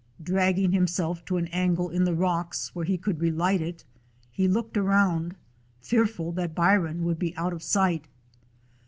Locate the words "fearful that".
5.79-6.55